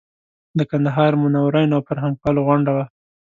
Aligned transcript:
د 0.57 0.59
کندهار 0.71 1.11
منورینو 1.21 1.73
او 1.77 1.85
فرهنګپالو 1.87 2.39
غونډه 2.47 2.71
وه. 2.75 2.85